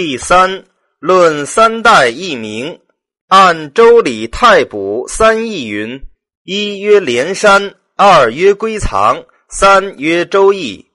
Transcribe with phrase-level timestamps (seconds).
[0.00, 0.62] 第三，
[1.00, 2.78] 论三代译名。
[3.26, 6.00] 按《周礼·太卜》三义云：
[6.44, 10.86] 一曰连山，二曰归藏，三曰周易。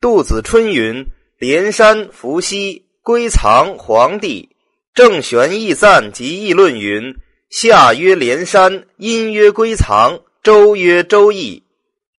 [0.00, 1.04] 杜子春云：
[1.40, 4.48] 连山，伏羲；归藏，黄帝。
[4.94, 7.16] 郑玄义赞及议论云：
[7.50, 11.64] 夏曰连山，阴曰归藏，周曰周易。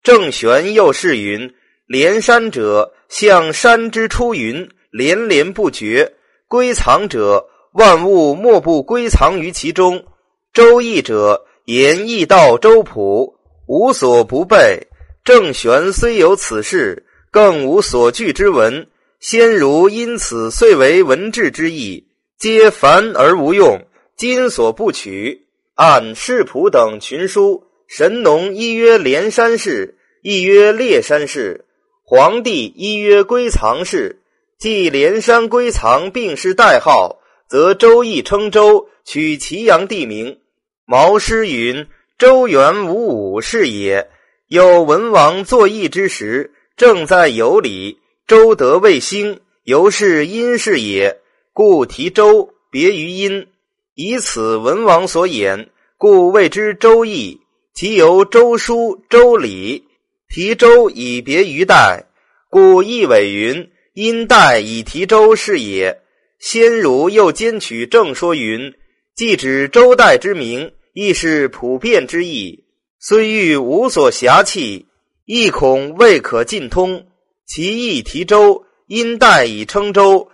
[0.02, 1.54] 郑玄又是云：
[1.86, 6.06] 连山者，象山之出云，连连不绝；
[6.54, 10.04] 归藏者，万物莫不归藏于其中。
[10.52, 13.34] 周易者，言易道周朴，
[13.66, 14.86] 无所不备。
[15.24, 18.86] 郑玄虽有此事，更无所据之文。
[19.18, 22.06] 先儒因此遂为文治之意，
[22.38, 23.84] 皆繁而无用，
[24.16, 25.48] 今所不取。
[25.74, 31.64] 按世谱等群书，神农一曰连山氏，一曰列山氏，
[32.04, 34.20] 黄帝一曰归藏氏。
[34.64, 40.38] 既连山归藏并是代号，则周易称周，取祁阳地名。
[40.86, 44.08] 毛诗云：“周元五五是也。”
[44.48, 51.14] 有文王作义之时，正在有礼，周德未兴，由是殷是也。
[51.52, 53.46] 故提周，别于殷，
[53.94, 55.68] 以此文王所演，
[55.98, 57.38] 故谓之周易。
[57.74, 59.84] 其由周书、周礼，
[60.30, 62.06] 提周以别于代，
[62.48, 65.98] 故易尾云：“殷代以提周是也。”
[66.38, 68.74] 先儒又兼取正说云。
[69.16, 72.64] 既指周代之名，亦是普遍之意。
[73.00, 74.86] 虽欲无所瑕弃，
[75.24, 77.06] 亦恐未可尽通。
[77.46, 80.28] 其意提周，因代以称周，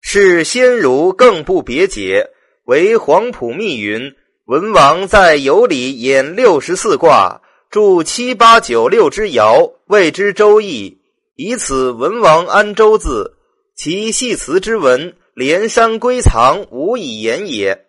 [0.00, 2.30] 是先儒更不别解。
[2.64, 4.12] 为黄埔密云：
[4.46, 10.98] 文王在有里演六十四卦，著七八九六之爻，谓之周易。
[11.36, 13.36] 以此文王安周字，
[13.74, 17.83] 其系辞之文，连山归藏，无以言也。